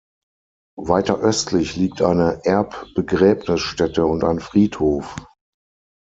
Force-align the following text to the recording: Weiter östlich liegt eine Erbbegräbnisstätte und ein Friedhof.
Weiter 0.81 1.19
östlich 1.19 1.75
liegt 1.75 2.01
eine 2.01 2.43
Erbbegräbnisstätte 2.43 4.03
und 4.03 4.23
ein 4.23 4.39
Friedhof. 4.39 5.15